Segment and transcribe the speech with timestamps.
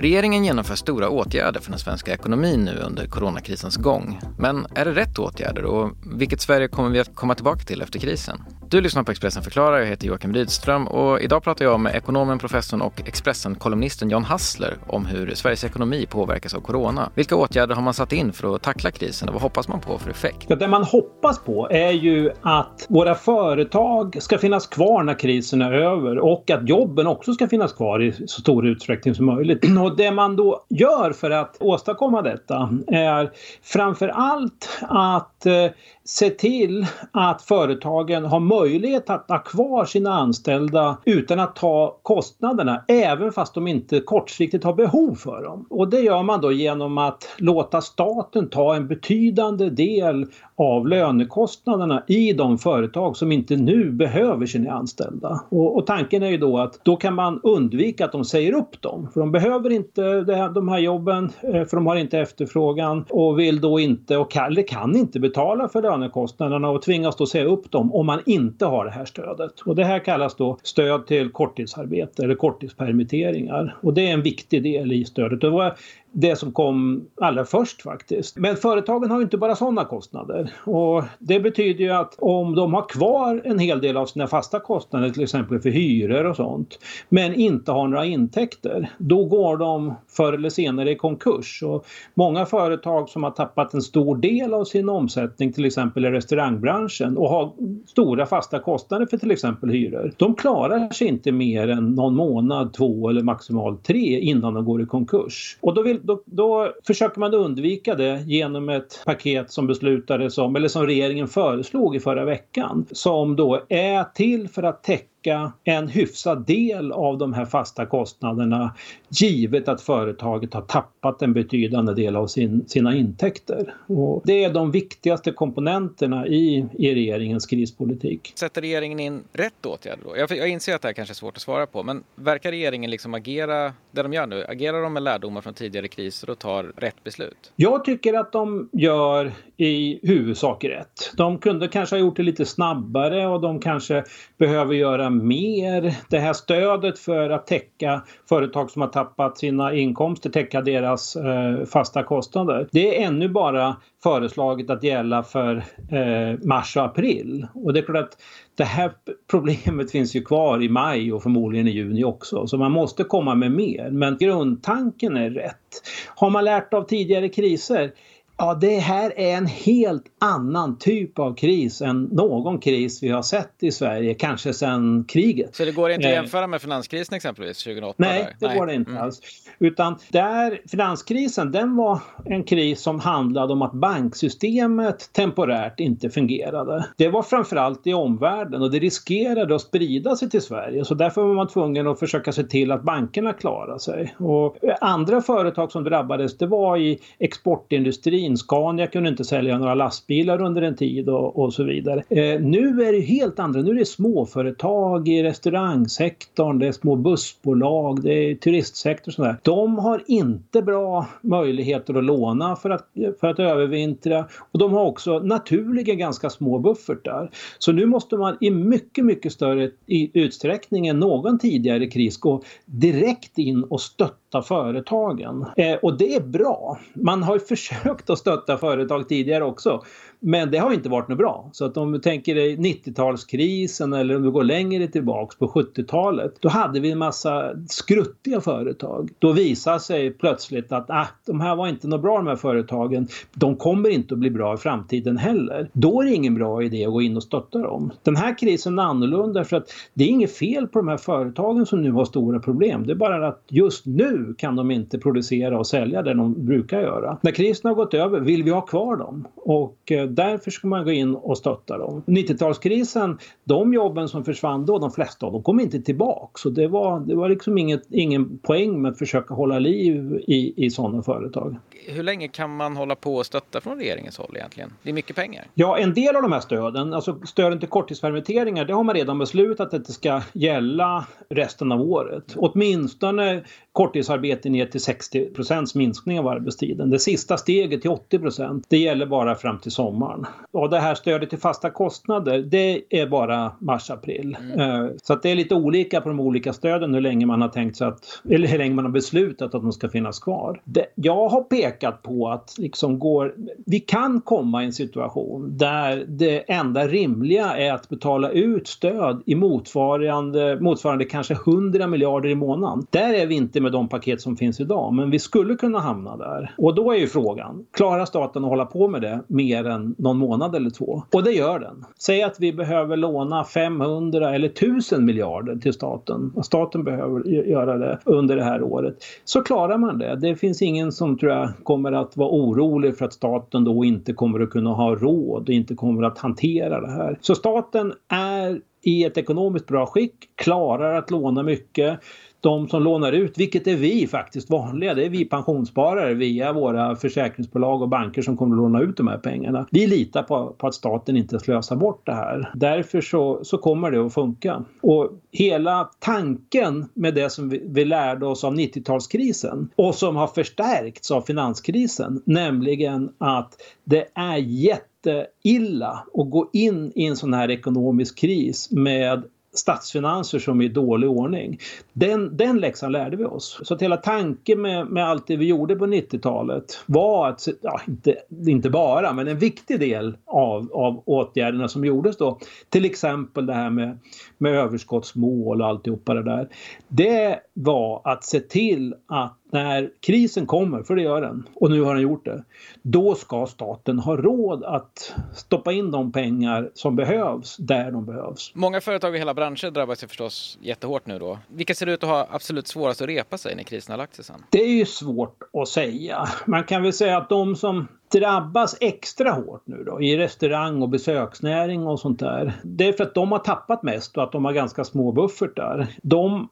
[0.00, 4.20] Regeringen genomför stora åtgärder för den svenska ekonomin nu under coronakrisens gång.
[4.38, 7.98] Men är det rätt åtgärder och vilket Sverige kommer vi att komma tillbaka till efter
[7.98, 8.42] krisen?
[8.70, 12.38] Du lyssnar på Expressen förklarar, jag heter Joakim Rydström och idag pratar jag med ekonomen,
[12.38, 17.10] professorn och Expressen-kolumnisten John Hassler om hur Sveriges ekonomi påverkas av corona.
[17.14, 19.98] Vilka åtgärder har man satt in för att tackla krisen och vad hoppas man på
[19.98, 20.46] för effekt?
[20.48, 25.62] Ja, det man hoppas på är ju att våra företag ska finnas kvar när krisen
[25.62, 29.64] är över och att jobben också ska finnas kvar i så stor utsträckning som möjligt.
[29.90, 33.30] Och det man då gör för att åstadkomma detta är
[33.62, 35.66] framför allt att eh,
[36.04, 42.84] se till att företagen har möjlighet att ha kvar sina anställda utan att ta kostnaderna
[42.88, 45.66] även fast de inte kortsiktigt har behov för dem.
[45.70, 52.02] Och det gör man då genom att låta staten ta en betydande del av lönekostnaderna
[52.06, 55.40] i de företag som inte nu behöver sina anställda.
[55.48, 58.82] Och, och, tanken är ju då att då kan man undvika att de säger upp
[58.82, 59.08] dem.
[59.12, 63.38] För de behöver inte inte de här jobben eh, för de har inte efterfrågan och
[63.38, 67.44] vill då inte och kan, eller kan inte betala för lönekostnaderna och tvingas då säga
[67.44, 69.60] upp dem om man inte har det här stödet.
[69.60, 73.76] Och det här kallas då stöd till korttidsarbete eller korttidspermitteringar.
[73.82, 75.40] Och det är en viktig del i stödet.
[75.40, 75.74] Det var
[76.12, 78.36] det som kom allra först faktiskt.
[78.36, 82.74] Men företagen har ju inte bara sådana kostnader och det betyder ju att om de
[82.74, 86.78] har kvar en hel del av sina fasta kostnader till exempel för hyror och sånt
[87.08, 89.69] men inte har några intäkter då går de
[90.08, 91.62] förr eller senare i konkurs.
[91.62, 96.10] Och många företag som har tappat en stor del av sin omsättning till exempel i
[96.10, 97.52] restaurangbranschen och har
[97.86, 100.12] stora fasta kostnader för till exempel hyror.
[100.16, 104.82] De klarar sig inte mer än någon månad, två eller maximalt tre innan de går
[104.82, 105.58] i konkurs.
[105.60, 110.56] Och då vill då, då försöker man undvika det genom ett paket som beslutades om,
[110.56, 115.52] eller som regeringen föreslog i förra veckan, som då är till för att täcka täcka
[115.64, 118.74] en hyfsad del av de här fasta kostnaderna
[119.08, 123.74] givet att företaget har tappat en betydande del av sin, sina intäkter.
[123.86, 128.32] Och det är de viktigaste komponenterna i, i regeringens krispolitik.
[128.34, 130.16] Sätter regeringen in rätt åtgärder då?
[130.16, 132.90] Jag, jag inser att det här kanske är svårt att svara på men verkar regeringen
[132.90, 134.44] liksom agera det de gör nu?
[134.48, 137.52] Agerar de med lärdomar från tidigare kriser och tar rätt beslut?
[137.56, 141.12] Jag tycker att de gör i huvudsak rätt.
[141.16, 144.04] De kunde kanske ha gjort det lite snabbare och de kanske
[144.38, 145.94] behöver göra mer.
[146.08, 151.64] Det här stödet för att täcka företag som har tappat sina inkomster, täcka deras eh,
[151.64, 152.68] fasta kostnader.
[152.72, 155.56] Det är ännu bara föreslaget att gälla för
[155.90, 157.46] eh, mars och april.
[157.54, 158.16] Och det är klart att
[158.56, 158.92] det här
[159.30, 162.46] problemet finns ju kvar i maj och förmodligen i juni också.
[162.46, 163.90] Så man måste komma med mer.
[163.90, 165.82] Men grundtanken är rätt.
[166.14, 167.92] Har man lärt av tidigare kriser?
[168.40, 173.22] Ja, det här är en helt annan typ av kris än någon kris vi har
[173.22, 175.56] sett i Sverige, kanske sedan kriget.
[175.56, 176.16] Så det går inte att eh.
[176.16, 177.94] jämföra med finanskrisen exempelvis 2008?
[177.98, 178.58] Nej, det Nej.
[178.58, 179.02] går det inte mm.
[179.02, 179.20] alls.
[179.62, 186.86] Utan där, finanskrisen, den var en kris som handlade om att banksystemet temporärt inte fungerade.
[186.96, 190.84] Det var framförallt i omvärlden och det riskerade att sprida sig till Sverige.
[190.84, 194.14] Så därför var man tvungen att försöka se till att bankerna klarade sig.
[194.18, 198.36] Och andra företag som drabbades, det var i exportindustrin.
[198.36, 202.02] Scania kunde inte sälja några lastbilar under en tid och, och så vidare.
[202.08, 203.62] Eh, nu är det helt andra.
[203.62, 209.36] Nu är det småföretag i restaurangsektorn, det är små bussbolag, det är turistsektor och sådär.
[209.50, 212.88] De har inte bra möjligheter att låna för att,
[213.20, 217.30] för att övervintra och de har också naturligen ganska små buffertar.
[217.58, 219.70] Så nu måste man i mycket, mycket större
[220.14, 225.46] utsträckning än någon tidigare kris gå direkt in och stötta företagen.
[225.56, 226.78] Eh, och det är bra.
[226.94, 229.82] Man har ju försökt att stötta företag tidigare också.
[230.20, 231.50] Men det har inte varit något bra.
[231.52, 236.34] Så att om du tänker dig 90-talskrisen eller om du går längre tillbaks på 70-talet.
[236.40, 239.10] Då hade vi en massa skruttiga företag.
[239.18, 243.08] Då visade sig plötsligt att ah, de här var inte något bra de här företagen.
[243.34, 245.70] De kommer inte att bli bra i framtiden heller.
[245.72, 247.92] Då är det ingen bra idé att gå in och stötta dem.
[248.02, 251.66] Den här krisen är annorlunda för att det är inget fel på de här företagen
[251.66, 252.86] som nu har stora problem.
[252.86, 256.80] Det är bara att just nu kan de inte producera och sälja det de brukar
[256.80, 257.18] göra.
[257.22, 259.26] När krisen har gått över vill vi ha kvar dem.
[259.36, 262.02] Och eh, därför ska man gå in och stötta dem.
[262.06, 266.32] 90-talskrisen, de jobben som försvann då, de flesta av dem, kom inte tillbaka.
[266.34, 270.66] Så det var, det var liksom inget, ingen poäng med att försöka hålla liv i,
[270.66, 271.56] i sådana företag.
[271.86, 274.72] Hur länge kan man hålla på och stötta från regeringens håll egentligen?
[274.82, 275.46] Det är mycket pengar.
[275.54, 279.18] Ja, en del av de här stöden, alltså stöden till korttidspermitteringar, det har man redan
[279.18, 282.34] beslutat att det ska gälla resten av året.
[282.36, 286.90] Åtminstone korttidsarbete ner till 60% minskning av arbetstiden.
[286.90, 290.26] Det sista steget till 80% det gäller bara fram till sommaren sommaren.
[290.52, 294.36] Och det här stödet till fasta kostnader, det är bara mars-april.
[294.54, 294.92] Mm.
[295.02, 297.76] Så att det är lite olika på de olika stöden hur länge man har tänkt
[297.76, 300.60] sig att, eller hur länge man har beslutat att de ska finnas kvar.
[300.64, 303.34] Det, jag har pekat på att liksom går,
[303.66, 309.22] vi kan komma i en situation där det enda rimliga är att betala ut stöd
[309.26, 312.86] i motsvarande, motsvarande kanske 100 miljarder i månaden.
[312.90, 316.16] Där är vi inte med de paket som finns idag, men vi skulle kunna hamna
[316.16, 316.54] där.
[316.58, 320.18] Och då är ju frågan, klarar staten att hålla på med det mer än någon
[320.18, 321.02] månad eller två?
[321.12, 321.84] Och det gör den.
[321.98, 326.32] Säg att vi behöver låna 500 eller 1000 miljarder till staten.
[326.42, 328.96] Staten behöver göra det under det här året.
[329.24, 330.16] Så klarar man det.
[330.16, 334.12] Det finns ingen som tror jag kommer att vara orolig för att staten då inte
[334.12, 337.18] kommer att kunna ha råd och inte kommer att hantera det här.
[337.20, 342.00] Så staten är i ett ekonomiskt bra skick, klarar att låna mycket
[342.40, 346.96] de som lånar ut, vilket är vi faktiskt vanliga, det är vi pensionssparare via våra
[346.96, 349.66] försäkringsbolag och banker som kommer att låna ut de här pengarna.
[349.70, 352.50] Vi litar på, på att staten inte slösar bort det här.
[352.54, 354.64] Därför så, så kommer det att funka.
[354.80, 360.26] Och hela tanken med det som vi, vi lärde oss av 90-talskrisen och som har
[360.26, 363.54] förstärkts av finanskrisen, nämligen att
[363.84, 370.60] det är jätteilla att gå in i en sån här ekonomisk kris med statsfinanser som
[370.60, 371.58] är i dålig ordning.
[371.92, 373.60] Den, den läxan lärde vi oss.
[373.62, 377.80] Så att hela tanken med, med allt det vi gjorde på 90-talet var att, ja,
[377.88, 378.16] inte,
[378.46, 382.38] inte bara, men en viktig del av, av åtgärderna som gjordes då,
[382.68, 383.98] till exempel det här med,
[384.38, 386.48] med överskottsmål och alltihopa det där.
[386.88, 391.82] Det var att se till att när krisen kommer, för det gör den, och nu
[391.82, 392.44] har den gjort det,
[392.82, 398.52] då ska staten ha råd att stoppa in de pengar som behövs där de behövs.
[398.54, 401.38] Många företag i hela branscher drabbas ju förstås jättehårt nu då.
[401.48, 404.24] Vilka ser ut att ha absolut svårast att repa sig när krisen har lagt sig
[404.24, 404.44] sen?
[404.50, 406.28] Det är ju svårt att säga.
[406.46, 410.88] Man kan väl säga att de som drabbas extra hårt nu då i restaurang och
[410.88, 412.52] besöksnäring och sånt där.
[412.62, 415.86] Det är för att de har tappat mest och att de har ganska små buffertar.
[416.02, 416.48] De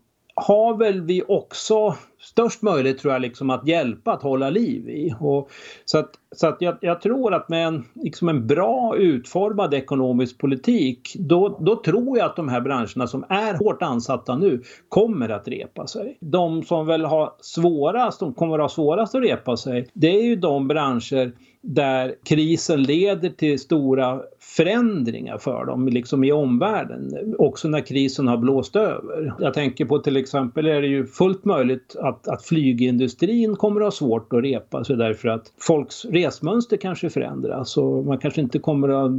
[0.46, 5.14] har väl vi också störst möjlighet tror jag liksom att hjälpa att hålla liv i.
[5.20, 5.50] Och,
[5.84, 10.38] så att, så att jag, jag tror att med en, liksom en bra utformad ekonomisk
[10.38, 15.28] politik då, då tror jag att de här branscherna som är hårt ansatta nu kommer
[15.28, 16.18] att repa sig.
[16.20, 20.22] De som väl har svårast, de kommer att ha svårast att repa sig, det är
[20.22, 21.32] ju de branscher
[21.70, 27.34] där krisen leder till stora förändringar för dem liksom i omvärlden.
[27.38, 29.34] Också när krisen har blåst över.
[29.40, 33.86] Jag tänker på till exempel är det ju fullt möjligt att, att flygindustrin kommer att
[33.86, 38.58] ha svårt att repa sig därför att folks resmönster kanske förändras och man kanske inte
[38.58, 39.10] kommer att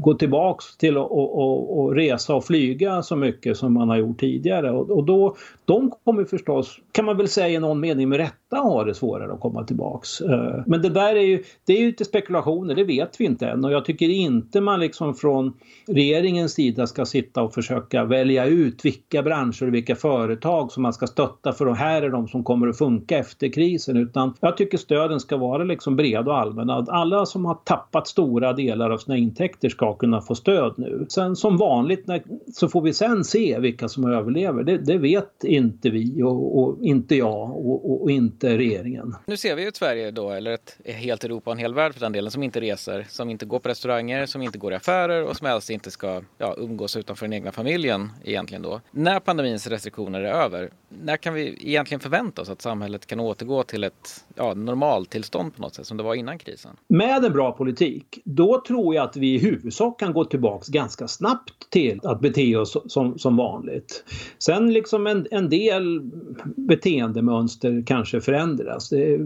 [0.00, 3.96] gå tillbaks till att och, och, och resa och flyga så mycket som man har
[3.96, 4.70] gjort tidigare.
[4.70, 8.56] Och, och då, de kommer förstås, kan man väl säga i någon mening med rätta,
[8.56, 10.20] ha det svårare att komma tillbaks.
[10.20, 13.46] Eh, men det där är ju, det är ju lite spekulationer, det vet vi inte
[13.46, 15.52] än och jag tycker inte man liksom från
[15.86, 20.92] regeringens sida ska sitta och försöka välja ut vilka branscher och vilka företag som man
[20.92, 24.56] ska stötta för att här är de som kommer att funka efter krisen utan jag
[24.56, 26.86] tycker stöden ska vara liksom breda och allmänna.
[26.88, 31.06] Alla som har tappat stora delar av sina intäkter ska kunna få stöd nu.
[31.08, 32.22] Sen som vanligt när,
[32.52, 34.62] så får vi sen se vilka som överlever.
[34.62, 39.14] Det, det vet inte vi och, och inte jag och, och, inte regeringen.
[39.26, 41.94] Nu ser vi ju ett Sverige då, eller ett helt Europa och en hel värld
[41.94, 44.76] för den delen, som inte reser, som inte går på restauranger, som inte går i
[44.76, 48.80] affärer och som helst inte ska ja, umgås utanför den egna familjen egentligen då.
[48.90, 53.62] När pandemins restriktioner är över, när kan vi egentligen förvänta oss att samhället kan återgå
[53.62, 56.76] till ett ja, normaltillstånd på något sätt som det var innan krisen?
[56.88, 61.08] Med en bra politik, då tror jag att vi i huvudsak kan gå tillbaks ganska
[61.08, 64.04] snabbt till att bete oss som, som vanligt.
[64.38, 66.10] Sen liksom en, en del
[66.56, 68.88] beteendemönster kanske förändras.
[68.88, 69.20] Det,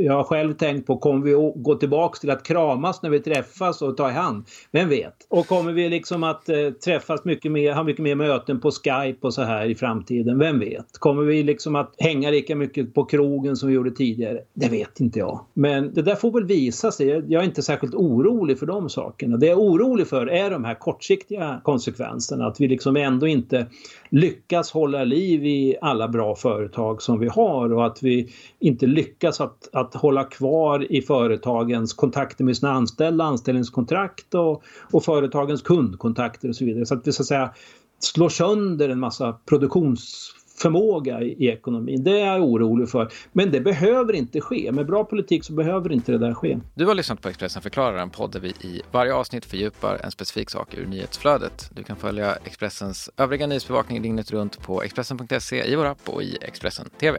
[0.00, 3.20] jag har själv tänkt på, kommer vi gå gå tillbaks till att kramas när vi
[3.20, 4.44] träffas och ta i hand?
[4.72, 5.14] Vem vet?
[5.28, 9.18] Och kommer vi liksom att eh, träffas mycket mer, ha mycket mer möten på Skype
[9.20, 10.38] och så här i framtiden?
[10.38, 10.98] Vem vet?
[10.98, 14.38] Kommer vi liksom att hänga lika mycket på krogen som vi gjorde tidigare?
[14.54, 15.44] Det vet inte jag.
[15.54, 17.08] Men det där får väl visa sig.
[17.08, 19.36] Jag är inte särskilt orolig för de sakerna.
[19.36, 22.46] Det jag är orolig för är de här kortsiktiga konsekvenserna.
[22.46, 23.66] Att vi liksom ändå inte
[24.10, 29.40] lyckas hålla liv i alla bra företag som vi har och att vi inte lyckas
[29.40, 34.62] att, att hålla kvar i företagens kontakter med sina anställda, anställningskontrakt och,
[34.92, 36.86] och företagens kundkontakter och så vidare.
[36.86, 37.50] Så att vi så att säga
[37.98, 42.04] slår sönder en massa produktions förmåga i, i ekonomin.
[42.04, 43.12] Det är jag orolig för.
[43.32, 44.72] Men det behöver inte ske.
[44.72, 46.58] Med bra politik så behöver inte det där ske.
[46.74, 50.10] Du har lyssnat på Expressen förklarar, en podd där vi i varje avsnitt fördjupar en
[50.10, 51.70] specifik sak ur nyhetsflödet.
[51.76, 56.38] Du kan följa Expressens övriga nyhetsbevakning dygnet runt på Expressen.se, i vår app och i
[56.40, 57.18] Expressen TV.